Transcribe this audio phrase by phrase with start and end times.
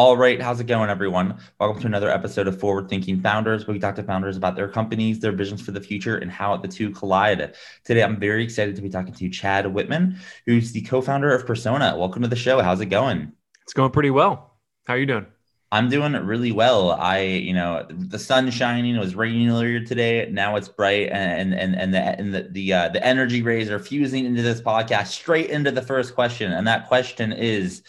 [0.00, 1.38] All right, how's it going, everyone?
[1.58, 4.66] Welcome to another episode of Forward Thinking Founders, where we talk to founders about their
[4.66, 7.54] companies, their visions for the future, and how the two collide.
[7.84, 11.94] Today, I'm very excited to be talking to Chad Whitman, who's the co-founder of Persona.
[11.98, 12.62] Welcome to the show.
[12.62, 13.32] How's it going?
[13.64, 14.56] It's going pretty well.
[14.86, 15.26] How are you doing?
[15.70, 16.92] I'm doing really well.
[16.92, 18.96] I, you know, the sun's shining.
[18.96, 20.30] It was raining earlier today.
[20.32, 23.78] Now it's bright, and and and the and the the, uh, the energy rays are
[23.78, 27.82] fusing into this podcast straight into the first question, and that question is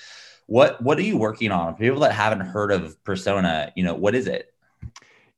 [0.47, 1.75] what what are you working on?
[1.75, 4.53] For people that haven't heard of Persona, you know, what is it?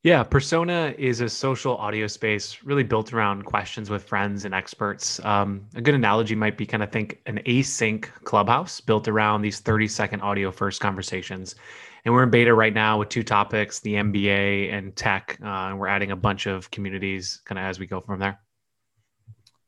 [0.03, 5.23] Yeah, Persona is a social audio space really built around questions with friends and experts.
[5.23, 9.61] Um, a good analogy might be kind of think an async clubhouse built around these
[9.61, 11.55] 30 second audio first conversations.
[12.03, 15.37] And we're in beta right now with two topics the NBA and tech.
[15.41, 18.41] Uh, and we're adding a bunch of communities kind of as we go from there.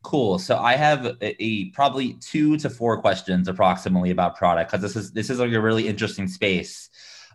[0.06, 0.38] Cool.
[0.38, 4.96] So I have a, a, probably two to four questions approximately about product because this
[4.96, 6.92] is this is like a really interesting space.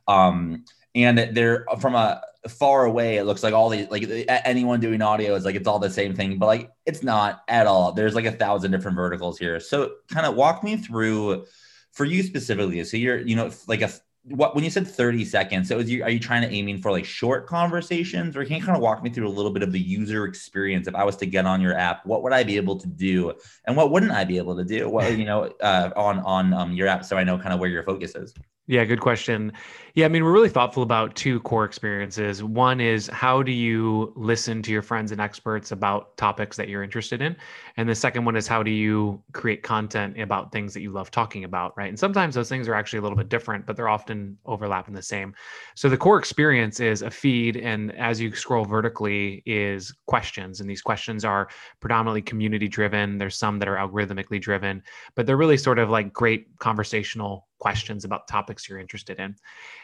[0.06, 3.16] Um, and they're from a far away.
[3.16, 6.14] It looks like all these like anyone doing audio is like it's all the same
[6.14, 7.90] thing, but like it's not at all.
[7.90, 9.58] There's like a thousand different verticals here.
[9.58, 11.46] So kind of walk me through
[11.90, 12.84] for you specifically.
[12.84, 13.90] So you're you know like a
[14.24, 16.90] what when you said 30 seconds so is you are you trying to aiming for
[16.90, 18.36] like short conversations?
[18.36, 20.86] Or can you kind of walk me through a little bit of the user experience?
[20.86, 23.32] If i was to get on your app what would i be able to do?
[23.64, 24.88] And what wouldn't i be able to do?
[24.88, 27.70] What you know uh, on on um, your app so i know kind of where
[27.70, 28.34] your focus is
[28.70, 29.52] yeah, good question.
[29.94, 32.44] Yeah, I mean, we're really thoughtful about two core experiences.
[32.44, 36.84] One is how do you listen to your friends and experts about topics that you're
[36.84, 37.34] interested in?
[37.78, 41.10] And the second one is how do you create content about things that you love
[41.10, 41.88] talking about, right?
[41.88, 45.02] And sometimes those things are actually a little bit different, but they're often overlapping the
[45.02, 45.34] same.
[45.74, 50.60] So the core experience is a feed, and as you scroll vertically, is questions.
[50.60, 51.48] And these questions are
[51.80, 53.18] predominantly community driven.
[53.18, 54.80] There's some that are algorithmically driven,
[55.16, 59.36] but they're really sort of like great conversational questions about topics you're interested in.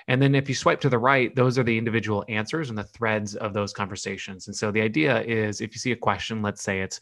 [0.09, 2.85] And then if you swipe to the right, those are the individual answers and the
[2.85, 4.49] threads of those conversations.
[4.49, 7.01] And so the idea is if you see a question, let's say it's,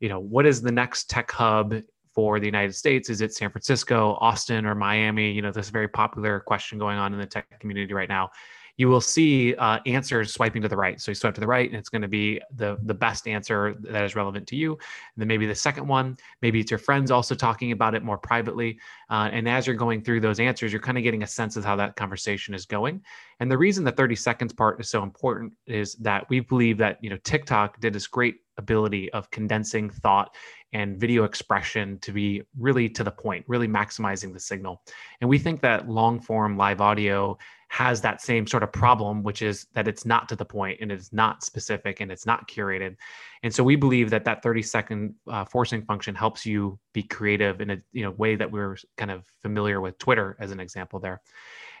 [0.00, 1.74] you know, what is the next tech hub
[2.14, 3.10] for the United States?
[3.10, 5.32] Is it San Francisco, Austin, or Miami?
[5.32, 8.30] You know, this very popular question going on in the tech community right now
[8.76, 11.00] you will see uh, answers swiping to the right.
[11.00, 13.74] So you swipe to the right, and it's going to be the the best answer
[13.80, 14.72] that is relevant to you.
[14.72, 14.80] And
[15.16, 18.78] then maybe the second one, maybe it's your friends also talking about it more privately.
[19.10, 21.64] Uh, and as you're going through those answers, you're kind of getting a sense of
[21.64, 23.00] how that conversation is going.
[23.40, 26.98] And the reason the 30 seconds part is so important is that we believe that
[27.00, 30.34] you know TikTok did this great ability of condensing thought
[30.72, 34.82] and video expression to be really to the point, really maximizing the signal.
[35.20, 37.38] And we think that long form live audio
[37.74, 40.92] has that same sort of problem, which is that it's not to the point and
[40.92, 42.94] it's not specific and it's not curated.
[43.42, 47.60] And so we believe that that 30 second uh, forcing function helps you be creative
[47.60, 51.00] in a you know way that we're kind of familiar with Twitter as an example
[51.00, 51.20] there.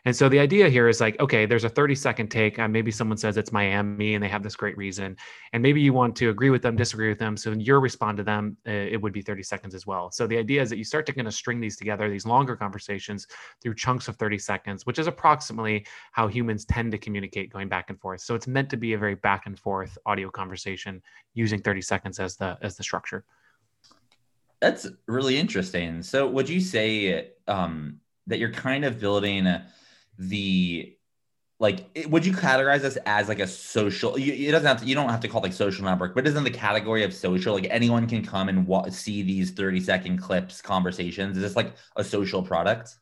[0.06, 2.58] And so the idea here is like, okay, there's a 30 second take.
[2.58, 5.16] Uh, maybe someone says it's Miami and they have this great reason.
[5.54, 7.38] And maybe you want to agree with them, disagree with them.
[7.38, 10.10] So when you respond to them, uh, it would be 30 seconds as well.
[10.10, 12.54] So the idea is that you start to kind of string these together, these longer
[12.54, 13.26] conversations
[13.62, 17.88] through chunks of 30 seconds, which is approximately how humans tend to communicate going back
[17.88, 18.20] and forth.
[18.20, 21.02] So it's meant to be a very back and forth audio conversation
[21.32, 23.24] using 30 seconds as the as the structure.
[24.60, 26.02] That's really interesting.
[26.02, 29.66] So would you say um, that you're kind of building a,
[30.18, 30.96] the
[31.60, 34.94] like would you categorize this as like a social you, it doesn't have to you
[34.94, 37.66] don't have to call it like social network but isn't the category of social like
[37.70, 42.04] anyone can come and wa- see these 30 second clips conversations is this like a
[42.04, 42.96] social product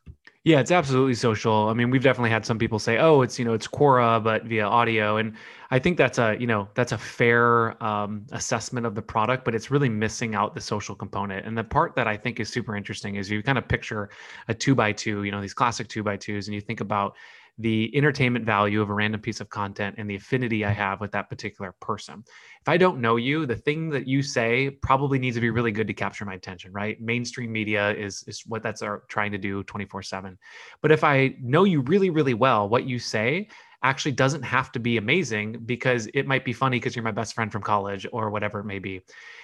[0.45, 1.69] yeah, it's absolutely social.
[1.69, 4.43] I mean, we've definitely had some people say, "Oh, it's you know, it's Quora but
[4.45, 5.35] via audio," and
[5.71, 9.55] I think that's a you know that's a fair um, assessment of the product, but
[9.55, 11.47] it's really missing out the social component.
[11.47, 14.11] And the part that I think is super interesting is you kind of picture
[14.49, 17.15] a two by two, you know, these classic two by twos, and you think about
[17.59, 21.13] the entertainment value of a random piece of content and the affinity I have with
[21.13, 22.25] that particular person.
[22.61, 25.73] If I don't know you, the thing that you say probably needs to be really
[25.73, 27.01] good to capture my attention, right?
[27.01, 30.37] Mainstream media is is what that's trying to do 24/7.
[30.81, 33.49] But if I know you really really well, what you say
[33.83, 37.35] actually doesn't have to be amazing because it might be funny because you're my best
[37.35, 39.01] friend from college or whatever it may be.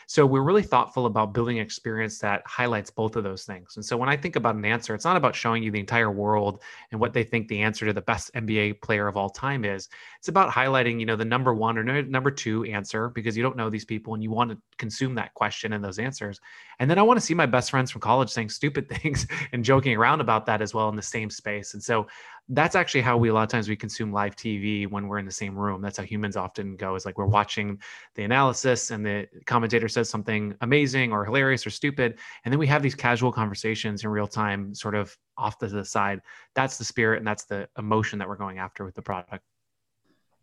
[0.06, 3.76] So we're really thoughtful about building experience that highlights both of those things.
[3.76, 6.10] And so when I think about an answer, it's not about showing you the entire
[6.10, 9.66] world and what they think the answer to the best NBA player of all time
[9.66, 9.88] is.
[10.18, 13.56] It's about highlighting, you know, the number one or number two answer because you don't
[13.56, 16.40] know these people and you want to consume that question and those answers.
[16.78, 19.62] And then I want to see my best friends from college saying stupid things and
[19.62, 21.74] joking around about that as well in the same space.
[21.74, 22.06] And so
[22.50, 25.26] that's actually how we a lot of times we consume live TV when we're in
[25.26, 25.82] the same room.
[25.82, 27.78] That's how humans often go is like we're watching
[28.14, 32.18] the analysis and the commentator says something amazing or hilarious or stupid.
[32.44, 35.84] And then we have these casual conversations in real time, sort of off to the
[35.84, 36.22] side.
[36.54, 39.44] That's the spirit and that's the emotion that we're going after with the product.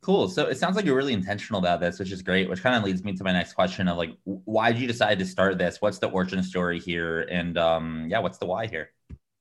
[0.02, 0.28] Cool.
[0.30, 2.84] So it sounds like you're really intentional about this, which is great, which kind of
[2.84, 5.82] leads me to my next question of like, why did you decide to start this?
[5.82, 7.22] What's the origin story here?
[7.22, 8.92] And um, yeah, what's the why here?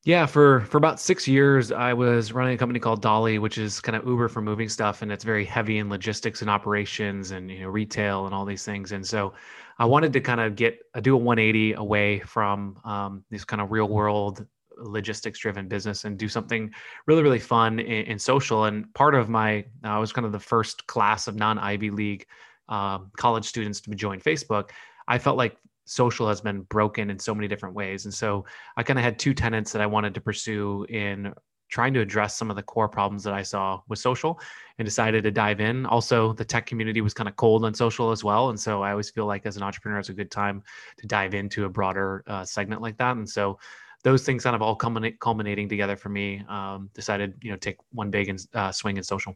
[0.05, 3.81] Yeah, for for about six years, I was running a company called Dolly, which is
[3.81, 7.51] kind of Uber for moving stuff, and it's very heavy in logistics and operations and
[7.51, 8.93] you know retail and all these things.
[8.93, 9.33] And so,
[9.79, 13.73] I wanted to kind of get do a 180 away from um, this kind of
[13.73, 14.47] real world
[14.77, 16.71] logistics driven business and do something
[17.06, 18.65] really really fun and, social.
[18.65, 22.27] And part of my I was kind of the first class of non Ivy League
[22.69, 24.71] um, college students to join Facebook.
[25.09, 28.05] I felt like social has been broken in so many different ways.
[28.05, 28.45] And so
[28.77, 31.35] I kind of had two tenets that I wanted to pursue in
[31.69, 34.39] trying to address some of the core problems that I saw with social
[34.79, 35.87] and decided to dive in.
[35.87, 38.51] Also, the tech community was kind of cold on social as well.
[38.51, 40.63] And so I always feel like as an entrepreneur, it's a good time
[40.99, 43.17] to dive into a broader uh, segment like that.
[43.17, 43.59] And so
[44.05, 47.79] those things kind of all culminate, culminating together for me, um, decided, you know, take
[47.93, 49.35] one big and uh, swing in social.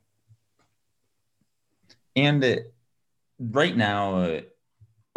[2.15, 2.57] And uh,
[3.39, 4.41] right now,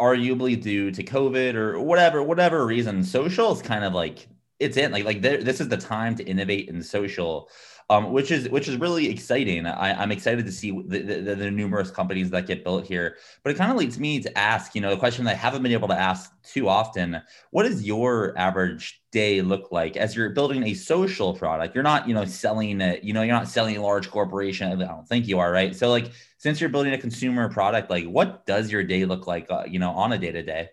[0.02, 4.26] arguably due to COVID or whatever, whatever reason, social is kind of like
[4.62, 7.50] it's in like like this is the time to innovate in social.
[7.90, 9.66] Um, which is which is really exciting.
[9.66, 13.16] I, am excited to see the, the, the, numerous companies that get built here.
[13.42, 15.62] But it kind of leads me to ask, you know, the question that I haven't
[15.62, 17.20] been able to ask too often:
[17.50, 21.74] What does your average day look like as you're building a social product?
[21.74, 23.02] You're not, you know, selling it.
[23.02, 24.72] You know, you're not selling a large corporation.
[24.72, 25.74] I don't think you are, right?
[25.76, 29.48] So, like, since you're building a consumer product, like what does your day look like,
[29.50, 30.70] uh, you know, on a day to day?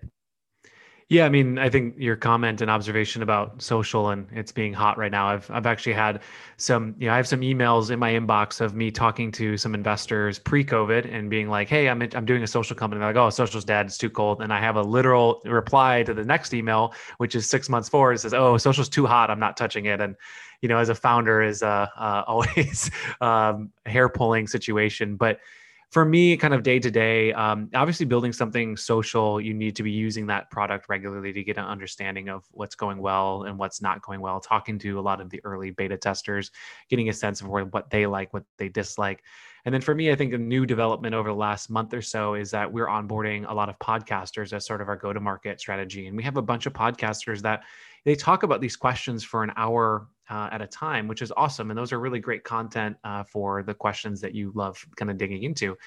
[1.11, 4.95] Yeah, I mean, I think your comment and observation about social and it's being hot
[4.99, 5.27] right now.
[5.27, 6.21] I've I've actually had
[6.57, 9.73] some, you know, I have some emails in my inbox of me talking to some
[9.73, 13.31] investors pre-COVID and being like, "Hey, I'm I'm doing a social company." They're like, "Oh,
[13.31, 13.87] social's dead.
[13.87, 17.49] It's too cold." And I have a literal reply to the next email, which is
[17.49, 18.13] six months forward.
[18.13, 19.31] It says, "Oh, social's too hot.
[19.31, 20.15] I'm not touching it." And
[20.61, 25.39] you know, as a founder, is uh, uh, always um, hair pulling situation, but
[25.91, 29.89] for me, kind of day to day, obviously building something social, you need to be
[29.89, 34.03] using that product regularly to get an understanding of what's going well and what's not
[34.03, 34.39] going well.
[34.39, 36.51] Talking to a lot of the early beta testers,
[36.89, 39.23] getting a sense of what they like, what they dislike.
[39.65, 42.35] And then for me, I think a new development over the last month or so
[42.35, 45.59] is that we're onboarding a lot of podcasters as sort of our go to market
[45.59, 46.05] strategy.
[46.05, 47.63] And we have a bunch of podcasters that
[48.05, 51.71] they talk about these questions for an hour uh, at a time, which is awesome.
[51.71, 55.17] And those are really great content uh, for the questions that you love kind of
[55.17, 55.77] digging into.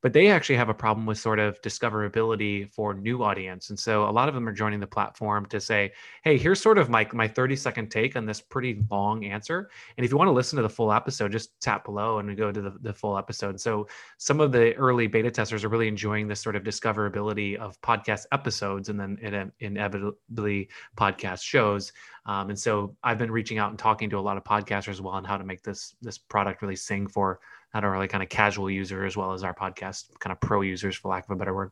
[0.00, 3.70] But they actually have a problem with sort of discoverability for new audience.
[3.70, 5.92] And so a lot of them are joining the platform to say,
[6.24, 9.70] hey, here's sort of my, my 30 second take on this pretty long answer.
[9.96, 12.50] And if you want to listen to the full episode, just tap below and go
[12.50, 13.60] to the, the full episode.
[13.60, 13.86] So
[14.18, 18.26] some of the early beta testers are really enjoying this sort of discoverability of podcast
[18.32, 21.92] episodes and then inevitably podcast shows.
[22.26, 25.00] Um, and so I've been reaching out and talking to a lot of podcasters as
[25.00, 27.40] well on how to make this this product really sing for
[27.74, 30.96] not only kind of casual user as well as our podcast kind of pro users,
[30.96, 31.70] for lack of a better word.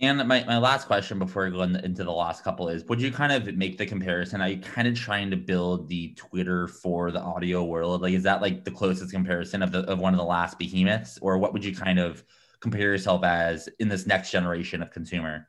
[0.00, 3.10] And my, my last question before I go into the last couple is would you
[3.10, 4.40] kind of make the comparison?
[4.40, 8.02] Are you kind of trying to build the Twitter for the audio world?
[8.02, 11.18] Like is that like the closest comparison of the of one of the last behemoths?
[11.20, 12.22] Or what would you kind of
[12.60, 15.48] compare yourself as in this next generation of consumer?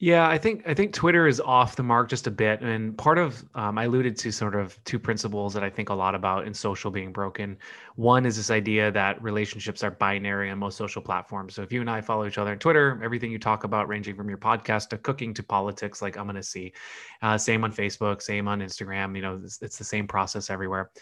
[0.00, 3.18] Yeah, I think I think Twitter is off the mark just a bit, and part
[3.18, 6.46] of um, I alluded to sort of two principles that I think a lot about
[6.46, 7.56] in social being broken.
[7.96, 11.56] One is this idea that relationships are binary on most social platforms.
[11.56, 14.14] So if you and I follow each other on Twitter, everything you talk about, ranging
[14.14, 16.72] from your podcast to cooking to politics, like I'm going to see.
[17.20, 19.16] Uh, same on Facebook, same on Instagram.
[19.16, 20.92] You know, it's, it's the same process everywhere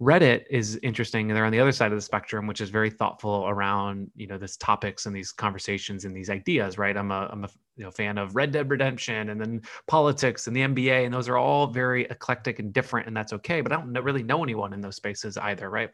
[0.00, 1.30] Reddit is interesting.
[1.30, 4.26] And they're on the other side of the spectrum, which is very thoughtful around you
[4.26, 6.78] know this topics and these conversations and these ideas.
[6.78, 6.96] Right?
[6.96, 10.54] I'm a I'm a you know, fan of Red Dead Redemption and then politics and
[10.54, 13.60] the NBA, and those are all very eclectic and different, and that's okay.
[13.60, 15.70] But I don't really know anyone in those spaces either.
[15.70, 15.90] Right?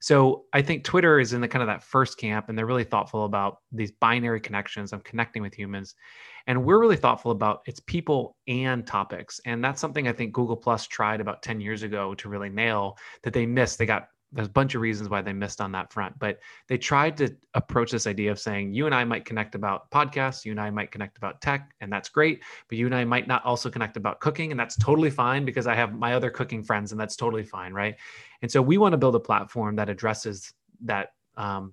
[0.00, 2.84] So I think Twitter is in the kind of that first camp, and they're really
[2.84, 5.94] thoughtful about these binary connections of connecting with humans.
[6.46, 9.40] And we're really thoughtful about its people and topics.
[9.44, 12.96] And that's something I think Google Plus tried about 10 years ago to really nail
[13.22, 13.78] that they missed.
[13.78, 16.76] They got there's a bunch of reasons why they missed on that front, but they
[16.76, 20.50] tried to approach this idea of saying you and I might connect about podcasts, you
[20.50, 22.42] and I might connect about tech, and that's great.
[22.68, 25.66] But you and I might not also connect about cooking, and that's totally fine because
[25.66, 27.96] I have my other cooking friends, and that's totally fine, right?
[28.42, 31.72] And so we want to build a platform that addresses that um,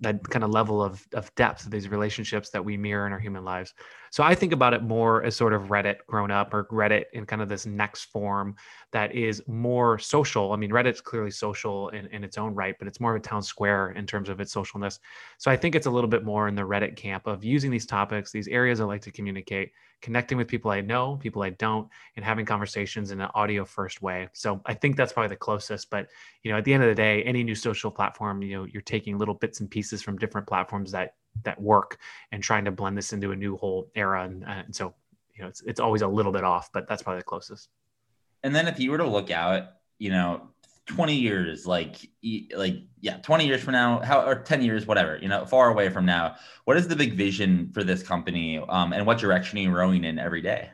[0.00, 3.18] that kind of level of, of depth of these relationships that we mirror in our
[3.18, 3.74] human lives.
[4.10, 7.26] So I think about it more as sort of Reddit grown up or Reddit in
[7.26, 8.56] kind of this next form
[8.92, 10.52] that is more social.
[10.52, 13.24] I mean, Reddit's clearly social in, in its own right, but it's more of a
[13.24, 14.98] town square in terms of its socialness.
[15.38, 17.86] So I think it's a little bit more in the Reddit camp of using these
[17.86, 19.72] topics, these areas I like to communicate,
[20.02, 24.02] connecting with people I know, people I don't, and having conversations in an audio first
[24.02, 24.28] way.
[24.32, 25.90] So I think that's probably the closest.
[25.90, 26.08] But
[26.42, 28.82] you know, at the end of the day, any new social platform, you know, you're
[28.82, 31.98] taking little bits and pieces from different platforms that that work
[32.32, 34.24] and trying to blend this into a new whole era.
[34.24, 34.94] And, and so
[35.34, 37.68] you know, it's it's always a little bit off, but that's probably the closest.
[38.42, 39.64] And then if you were to look out,
[39.98, 40.48] you know,
[40.86, 42.08] 20 years like
[42.54, 45.88] like yeah 20 years from now how or 10 years whatever you know far away
[45.88, 49.62] from now what is the big vision for this company um, and what direction are
[49.62, 50.70] you rowing in every day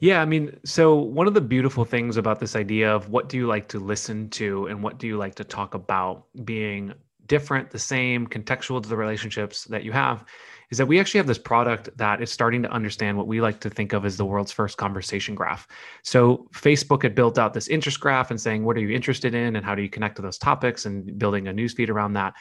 [0.00, 3.36] yeah i mean so one of the beautiful things about this idea of what do
[3.36, 6.92] you like to listen to and what do you like to talk about being
[7.26, 10.24] different the same contextual to the relationships that you have
[10.70, 13.60] is that we actually have this product that is starting to understand what we like
[13.60, 15.68] to think of as the world's first conversation graph.
[16.02, 19.56] So Facebook had built out this interest graph and saying, what are you interested in
[19.56, 22.34] and how do you connect to those topics and building a newsfeed around that.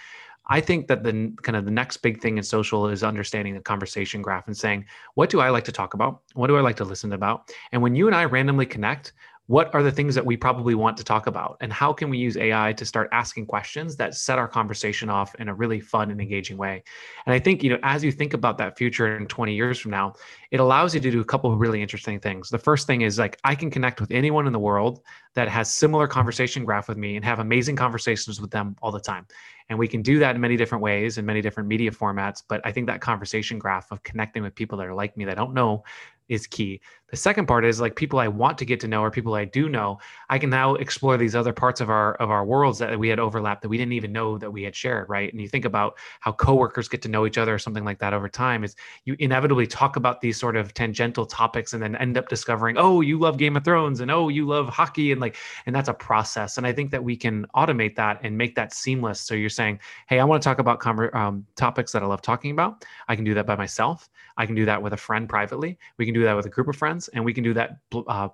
[0.47, 3.61] I think that the kind of the next big thing in social is understanding the
[3.61, 6.21] conversation graph and saying, what do I like to talk about?
[6.33, 7.49] What do I like to listen about?
[7.71, 9.13] And when you and I randomly connect,
[9.47, 11.57] what are the things that we probably want to talk about?
[11.59, 15.35] And how can we use ai to start asking questions that set our conversation off
[15.35, 16.83] in a really fun and engaging way?
[17.25, 19.91] And i think you know as you think about that future in 20 years from
[19.91, 20.13] now
[20.51, 22.49] it allows you to do a couple of really interesting things.
[22.49, 25.01] The first thing is like i can connect with anyone in the world
[25.35, 28.99] that has similar conversation graph with me and have amazing conversations with them all the
[28.99, 29.25] time.
[29.69, 32.61] And we can do that in many different ways in many different media formats but
[32.63, 35.53] i think that conversation graph of connecting with people that are like me that don't
[35.53, 35.83] know
[36.29, 36.81] is key.
[37.13, 39.45] The second part is like people I want to get to know or people I
[39.45, 39.99] do know.
[40.31, 43.19] I can now explore these other parts of our of our worlds that we had
[43.19, 45.31] overlapped that we didn't even know that we had shared, right?
[45.31, 48.15] And you think about how coworkers get to know each other or something like that
[48.15, 48.75] over time is
[49.05, 53.01] you inevitably talk about these sort of tangential topics and then end up discovering, oh,
[53.01, 55.35] you love Game of Thrones and oh, you love hockey and like
[55.67, 56.57] and that's a process.
[56.57, 59.21] And I think that we can automate that and make that seamless.
[59.21, 62.23] So you're saying, hey, I want to talk about conver- um, topics that I love
[62.23, 62.85] talking about.
[63.07, 64.09] I can do that by myself.
[64.37, 65.77] I can do that with a friend privately.
[65.97, 67.77] We can do that with a group of friends, and we can do that
[68.07, 68.29] uh,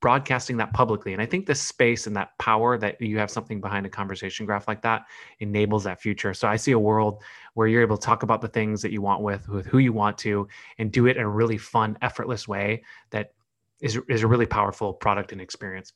[0.00, 1.12] broadcasting that publicly.
[1.12, 4.44] And I think the space and that power that you have something behind a conversation
[4.44, 5.04] graph like that
[5.38, 6.34] enables that future.
[6.34, 7.22] So I see a world
[7.54, 9.92] where you're able to talk about the things that you want with, with who you
[9.92, 10.48] want to,
[10.78, 13.32] and do it in a really fun, effortless way that
[13.80, 15.92] is, is a really powerful product and experience.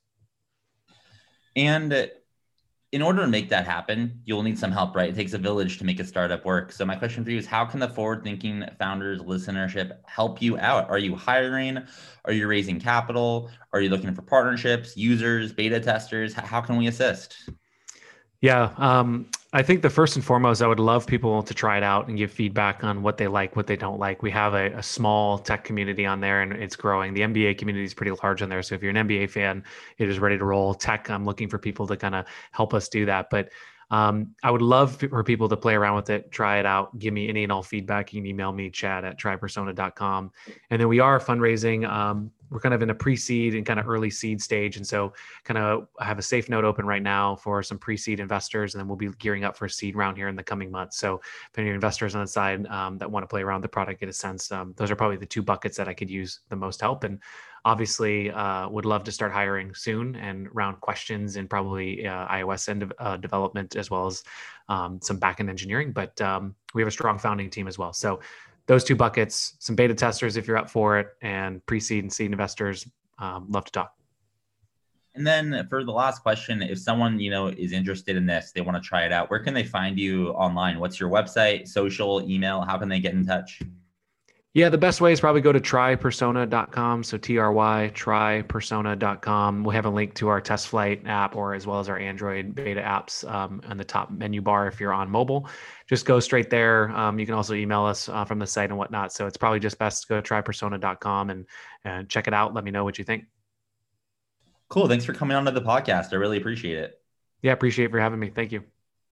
[1.56, 2.10] And
[2.96, 5.10] in order to make that happen, you'll need some help, right?
[5.10, 6.72] It takes a village to make a startup work.
[6.72, 10.56] So my question for you is how can the forward thinking founders listenership help you
[10.56, 10.88] out?
[10.88, 11.82] Are you hiring?
[12.24, 13.50] Are you raising capital?
[13.74, 16.32] Are you looking for partnerships, users, beta testers?
[16.32, 17.50] How can we assist?
[18.40, 19.26] Yeah, um,
[19.56, 22.18] I think the first and foremost, I would love people to try it out and
[22.18, 24.22] give feedback on what they like, what they don't like.
[24.22, 27.14] We have a, a, small tech community on there and it's growing.
[27.14, 28.62] The NBA community is pretty large on there.
[28.62, 29.64] So if you're an NBA fan,
[29.96, 30.74] it is ready to roll.
[30.74, 33.30] Tech, I'm looking for people to kind of help us do that.
[33.30, 33.48] But
[33.90, 37.14] um, I would love for people to play around with it, try it out, give
[37.14, 38.12] me any and all feedback.
[38.12, 40.32] You can email me, chad at trypersona.com.
[40.68, 41.88] And then we are fundraising.
[41.88, 44.76] Um, we're kind of in a pre-seed and kind of early seed stage.
[44.76, 45.12] And so
[45.44, 48.80] kind of I have a safe note open right now for some pre-seed investors, and
[48.80, 50.98] then we'll be gearing up for a seed round here in the coming months.
[50.98, 54.00] So if any investors on the side um, that want to play around the product,
[54.00, 56.56] get a sense, um, those are probably the two buckets that I could use the
[56.56, 57.04] most help.
[57.04, 57.20] And
[57.66, 62.68] obviously uh, would love to start hiring soon and round questions and probably uh, iOS
[62.68, 64.22] end of, uh, development as well as
[64.68, 65.90] um, some backend engineering.
[65.90, 67.92] But um, we have a strong founding team as well.
[67.92, 68.20] So
[68.66, 72.30] those two buckets, some beta testers if you're up for it, and pre-seed and seed
[72.30, 72.86] investors.
[73.18, 73.92] Um, love to talk.
[75.14, 78.60] And then for the last question, if someone you know is interested in this, they
[78.60, 79.30] want to try it out.
[79.30, 80.78] Where can they find you online?
[80.78, 82.60] What's your website, social, email?
[82.60, 83.62] How can they get in touch?
[84.56, 87.04] Yeah, the best way is probably go to trypersona.com.
[87.04, 89.64] So T R Y, trypersona.com.
[89.64, 92.54] We have a link to our test flight app or as well as our Android
[92.54, 95.46] beta apps um, on the top menu bar if you're on mobile.
[95.86, 96.88] Just go straight there.
[96.96, 99.12] Um, you can also email us uh, from the site and whatnot.
[99.12, 101.44] So it's probably just best to go to trypersona.com and,
[101.84, 102.54] and check it out.
[102.54, 103.26] Let me know what you think.
[104.70, 104.88] Cool.
[104.88, 106.14] Thanks for coming on to the podcast.
[106.14, 106.98] I really appreciate it.
[107.42, 108.30] Yeah, appreciate for having me.
[108.30, 108.64] Thank you.